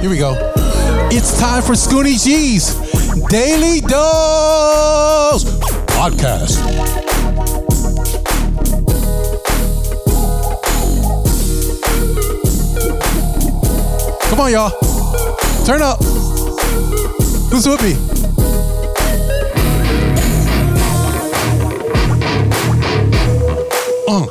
[0.00, 0.36] Here we go.
[1.10, 2.74] It's time for Scoonie Gee's
[3.28, 5.42] Daily Dose
[5.88, 6.58] Podcast.
[14.30, 14.70] Come on, y'all.
[15.66, 15.98] Turn up.
[17.50, 17.94] Who's with me?
[24.06, 24.26] Uh.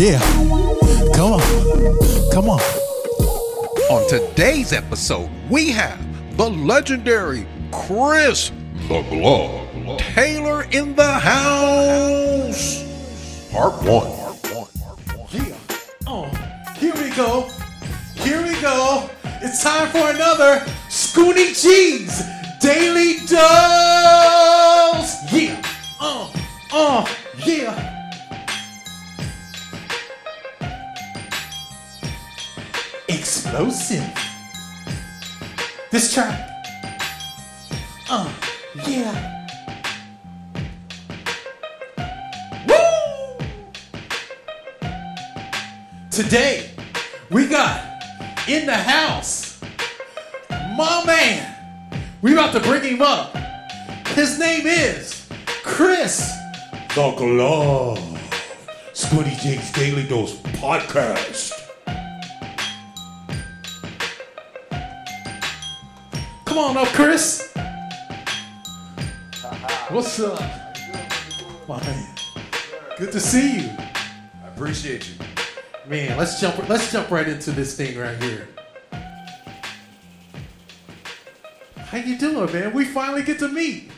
[0.00, 0.18] Yeah.
[1.14, 2.32] Come on.
[2.32, 2.79] Come on.
[3.90, 5.98] On today's episode, we have
[6.36, 8.52] the legendary Chris
[8.86, 12.84] the Glove Taylor in the house.
[13.50, 14.06] Part one.
[15.32, 15.56] Yeah.
[16.06, 16.26] Oh,
[16.76, 17.48] here we go.
[18.14, 19.10] Here we go.
[19.42, 22.22] It's time for another Scoonie Gee's
[22.60, 23.40] Daily Dose.
[25.32, 25.60] Yeah.
[26.00, 26.32] Oh,
[26.70, 27.99] oh, yeah.
[33.50, 34.08] Explosive.
[35.90, 36.48] This track.
[38.08, 38.32] Uh,
[38.86, 39.48] yeah.
[42.68, 43.38] Woo!
[46.12, 46.70] Today,
[47.30, 48.04] we got
[48.46, 49.60] in the house
[50.76, 51.52] my man.
[52.22, 53.36] We about to bring him up.
[54.14, 55.26] His name is
[55.64, 56.32] Chris
[56.94, 57.98] the Glove.
[58.92, 61.59] Scoonie Gee's Daily Dose Podcast.
[66.50, 67.52] Come on up, Chris.
[69.88, 70.40] What's up?
[71.68, 72.08] My man.
[72.98, 73.70] Good to see you.
[73.78, 75.14] I appreciate you.
[75.86, 78.48] Man, let's jump let's jump right into this thing right here.
[81.76, 82.72] How you doing, man?
[82.72, 83.92] We finally get to meet.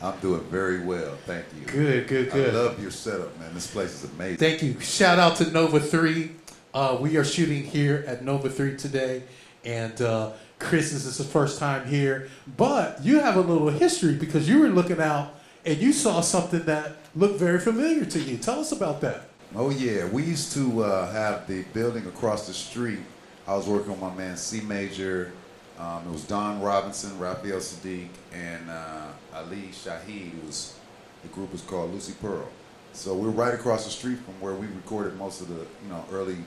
[0.00, 1.66] I'm doing very well, thank you.
[1.66, 2.54] Good, good, good.
[2.54, 3.52] I love your setup, man.
[3.54, 4.36] This place is amazing.
[4.36, 4.78] Thank you.
[4.78, 6.30] Shout out to Nova 3.
[6.72, 9.24] Uh, we are shooting here at Nova 3 today,
[9.64, 10.30] and uh,
[10.64, 12.28] Chris, this is the first time here.
[12.56, 15.34] But you have a little history because you were looking out
[15.66, 18.38] and you saw something that looked very familiar to you.
[18.38, 19.28] Tell us about that.
[19.54, 23.00] oh yeah, we used to uh, have the building across the street.
[23.46, 25.32] I was working with my man C Major.
[25.78, 30.34] Um, it was Dawn Robinson, Raphael Saadiq, and uh, Ali Shaheed.
[30.38, 30.78] It was
[31.22, 32.48] the group was called Lucy Pearl.
[32.94, 36.04] So we're right across the street from where we recorded most of the you know
[36.10, 36.38] early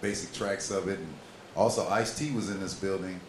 [0.00, 1.14] basic tracks of it, and
[1.56, 3.20] also Ice T was in this building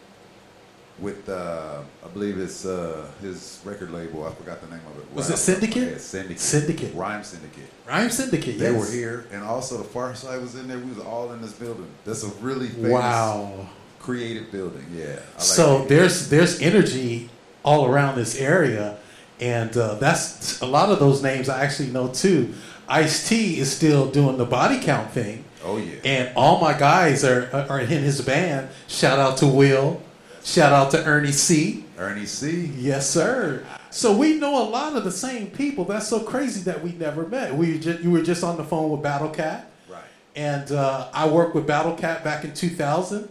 [0.98, 4.26] with uh, I believe it's uh, his record label.
[4.26, 5.12] I forgot the name of it.
[5.12, 5.90] Was it Syndicate?
[5.92, 6.40] Yeah, Syndicate.
[6.40, 6.94] Syndicate.
[6.94, 7.70] Rhyme Syndicate.
[7.86, 8.86] Rhyme Syndicate, They yes.
[8.86, 10.78] were here, and also the Pharcyde was in there.
[10.78, 11.88] We was all in this building.
[12.06, 13.68] That's a really famous, Wow.
[13.98, 14.86] creative building.
[14.94, 15.04] Yeah.
[15.16, 17.28] Like so there's there's energy
[17.62, 18.96] all around this area,
[19.40, 22.54] and uh, that's a lot of those names I actually know too.
[22.88, 25.94] Ice T is still doing the body count thing, Oh yeah.
[26.04, 28.68] and all my guys are are in his band.
[28.88, 30.00] Shout out to Will,
[30.44, 31.84] shout out to Ernie C.
[31.98, 32.66] Ernie C.
[32.76, 33.64] Yes, sir.
[33.90, 35.84] So we know a lot of the same people.
[35.86, 37.54] That's so crazy that we never met.
[37.54, 39.70] We just, you were just on the phone with Battle Cat.
[39.88, 40.02] Right.
[40.34, 43.26] And uh, I worked with Battle Cat back in 2000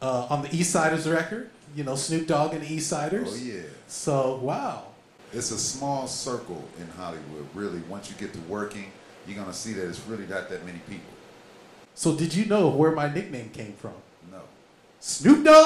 [0.00, 1.50] uh, on the Eastsidaz record.
[1.74, 3.26] You know, Snoop Dogg and the Eastsidaz.
[3.26, 3.62] Oh yeah.
[3.88, 4.84] So, wow.
[5.36, 7.46] It's a small circle in Hollywood.
[7.52, 8.86] Really, once you get to working,
[9.26, 11.12] you're gonna see that it's really not that many people.
[11.94, 13.92] So, did you know where my nickname came from?
[14.32, 14.40] No.
[14.98, 15.56] Snoop Dogg!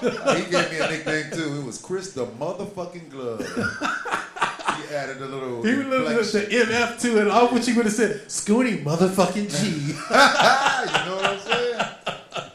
[0.02, 1.60] he gave me a nickname too.
[1.60, 3.38] It was Chris the motherfucking glove.
[4.88, 5.62] he added a little.
[5.62, 6.40] he inflection.
[6.40, 7.28] to MF to it.
[7.28, 9.68] All what you would have said, Scoonie motherfucking G.
[9.86, 11.80] you know what I'm saying?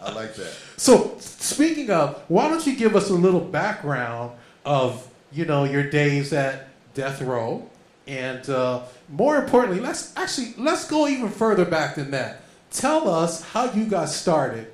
[0.01, 0.53] I like that.
[0.75, 4.33] So, speaking of, why don't you give us a little background
[4.65, 7.67] of you know your days at Death Row,
[8.07, 12.41] and uh, more importantly, let's actually let's go even further back than that.
[12.71, 14.67] Tell us how you got started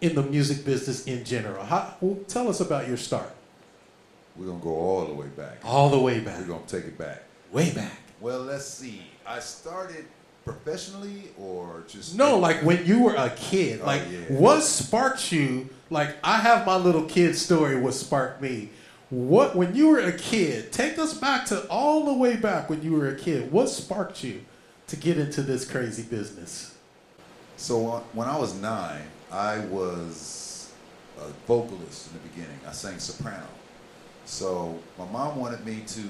[0.00, 1.64] in the music business in general.
[1.64, 3.30] How, well, tell us about your start,
[4.36, 5.58] We're gonna go all the way back.
[5.64, 7.22] all the way back, We're gonna take it back.
[7.52, 7.92] way back.
[8.20, 9.02] Well, let's see.
[9.26, 10.04] I started
[10.44, 14.18] professionally or just No, like when you were a kid, Oh, like yeah.
[14.38, 15.68] what sparked you?
[15.90, 17.78] Like I have my little kid story.
[17.80, 18.70] What sparked me?
[19.10, 20.72] What when you were a kid?
[20.72, 23.52] Take us back to all the way back when you were a kid.
[23.52, 24.44] What sparked you
[24.88, 26.74] to get into this crazy business?
[27.56, 30.72] So uh, when I was nine, I was
[31.20, 32.58] a vocalist in the beginning.
[32.66, 33.46] I sang soprano.
[34.24, 36.02] So my mom wanted me to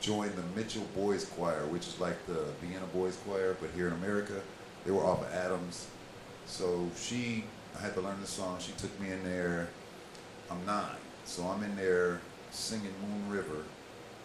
[0.00, 3.94] join the Mitchell Boys Choir, which is like the Vienna Boys Choir, but here in
[3.94, 4.40] America.
[4.84, 5.88] They were off of Adams.
[6.46, 7.44] So she,
[7.76, 8.58] I had to learn the song.
[8.60, 9.66] She took me in there.
[10.48, 10.94] I'm nine.
[11.24, 12.20] So I'm in there
[12.56, 13.62] singing Moon River.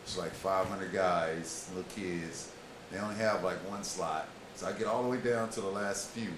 [0.04, 2.52] It's like 500 guys, little kids.
[2.92, 4.28] They only have like one slot.
[4.56, 6.30] So I get all the way down to the last few.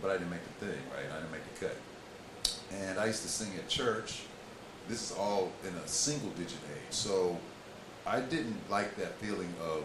[0.00, 1.10] but I didn't make the thing, right?
[1.10, 1.76] I didn't make the cut.
[2.72, 4.22] And I used to sing at church.
[4.88, 6.92] This is all in a single digit age.
[6.92, 7.38] So
[8.06, 9.84] I didn't like that feeling of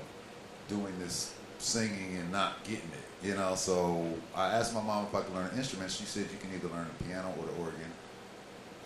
[0.67, 3.55] doing this singing and not getting it, you know.
[3.55, 5.91] So I asked my mom if I could learn an instrument.
[5.91, 7.91] She said you can either learn the piano or the organ.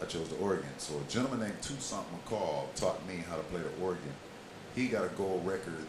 [0.03, 0.65] I chose the organ.
[0.77, 4.01] So a gentleman named Toussaint McCall taught me how to play the organ.
[4.75, 5.85] He got a gold record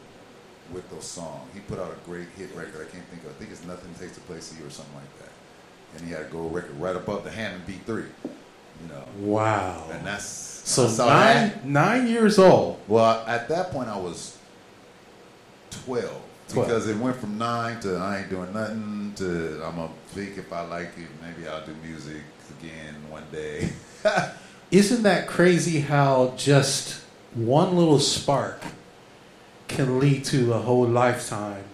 [0.72, 1.42] with those songs.
[1.52, 2.86] He put out a great hit record.
[2.88, 3.30] I can't think of.
[3.30, 5.30] I think it's Nothing Takes the Place of You or something like that.
[5.98, 8.06] And he had a gold record right above the Hammond B3.
[8.24, 9.04] You know.
[9.20, 9.86] Wow.
[9.90, 10.96] And that's So nine
[11.48, 11.64] that.
[11.64, 12.80] nine years old.
[12.88, 14.36] Well, at that point I was
[15.70, 16.22] twelve.
[16.48, 16.68] 12.
[16.68, 20.52] Because it went from nine to I ain't doing nothing to I'm gonna think if
[20.52, 23.70] I like it, maybe I'll do music again one day.
[24.70, 27.02] Isn't that crazy how just
[27.34, 28.60] one little spark
[29.68, 31.64] can lead to a whole lifetime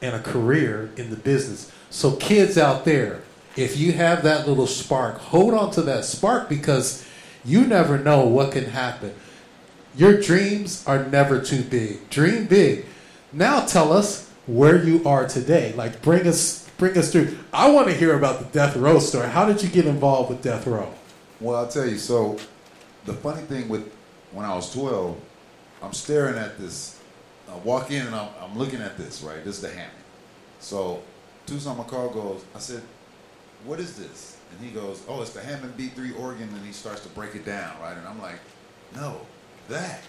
[0.00, 1.72] and a career in the business?
[1.90, 3.22] So, kids out there,
[3.56, 7.06] if you have that little spark, hold on to that spark because
[7.44, 9.14] you never know what can happen.
[9.96, 12.08] Your dreams are never too big.
[12.10, 12.86] Dream big.
[13.32, 15.72] Now tell us where you are today.
[15.76, 17.36] Like bring us bring us through.
[17.52, 19.28] I want to hear about the Death Row story.
[19.28, 20.92] How did you get involved with Death Row?
[21.40, 21.98] Well, I'll tell you.
[21.98, 22.38] So,
[23.04, 23.92] the funny thing with
[24.32, 25.20] when I was 12,
[25.82, 27.00] I'm staring at this.
[27.50, 29.44] I walk in and I'm, I'm looking at this, right?
[29.44, 29.90] This is the Hammond.
[30.60, 31.02] So,
[31.46, 32.82] Toussaint McCall goes, I said,
[33.64, 34.36] What is this?
[34.50, 36.48] And he goes, Oh, it's the Hammond B3 organ.
[36.48, 37.96] And he starts to break it down, right?
[37.96, 38.38] And I'm like,
[38.94, 39.20] No,
[39.68, 40.02] that.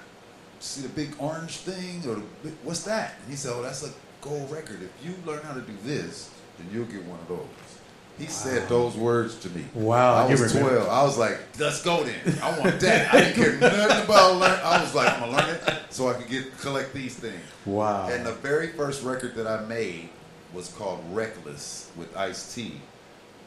[0.60, 2.00] See the big orange thing?
[2.10, 3.16] Or the what's that?
[3.22, 4.82] And he said, Oh, that's a gold record.
[4.82, 6.30] If you learn how to do this,
[6.60, 7.48] then you'll get one of those.
[8.18, 9.64] He said those words to me.
[9.74, 10.90] Wow, I was 12.
[10.90, 12.38] I was like, let's go then.
[12.44, 13.14] I want that.
[13.14, 14.60] I didn't care nothing about learn.
[14.62, 17.40] I was like, I'm gonna learn it so I could get collect these things.
[17.66, 18.10] Wow.
[18.10, 20.10] And the very first record that I made
[20.54, 22.74] was called Reckless with Ice T.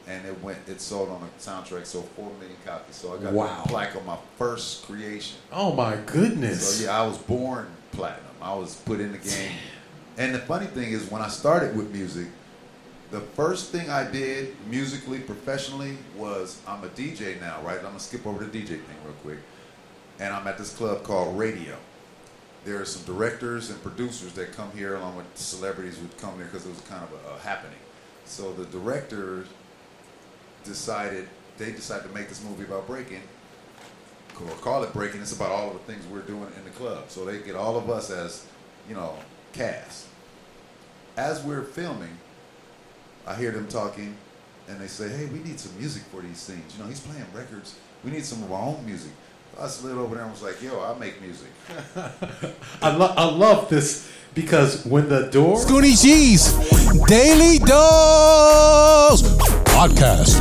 [0.09, 2.97] And it went it sold on a soundtrack, so four million copies.
[2.97, 3.63] So I got Wow.
[3.65, 5.37] the plaque on my first creation.
[5.53, 6.79] Oh my goodness.
[6.79, 8.25] So yeah, I was born platinum.
[8.41, 9.53] I was put in the game.
[10.17, 12.27] And the funny thing is, when I started with music,
[13.13, 17.77] the first thing I did musically, professionally, was I'm a DJ now, right?
[17.77, 19.39] I'm gonna skip over the DJ thing real quick.
[20.19, 21.77] And I'm at this club called Radio.
[22.65, 26.47] There are some directors and producers that come here, along with celebrities who come there
[26.47, 27.79] because it was kind of a, a happening.
[28.25, 29.47] So the directors
[30.65, 33.21] decided they decided to make this movie about breaking,
[34.41, 35.21] or call it breaking.
[35.21, 37.05] It's about all of the things we're doing in the club.
[37.09, 38.47] So they get all of us as,
[38.89, 39.17] you know,
[39.53, 40.07] cast.
[41.19, 42.17] As we're filming,
[43.27, 44.17] I hear them talking,
[44.69, 46.75] and they say, "Hey, we need some music for these scenes.
[46.77, 47.75] You know, he's playing records.
[48.05, 49.13] We need some of our own music."
[49.61, 51.49] I slid over there and was like, "Yo, I make music."
[52.83, 56.53] I, lo- I love this because when the door Scoonie Gee's
[57.07, 59.23] Daily Dose
[59.67, 60.39] Podcast.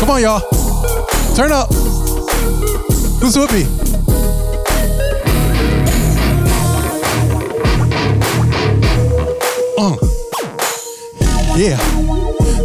[0.00, 0.40] Come on, y'all.
[1.34, 1.72] Turn up.
[3.22, 4.03] Who's with me?
[11.56, 11.76] Yeah.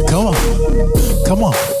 [0.08, 0.34] Come on.
[1.26, 1.79] Come on.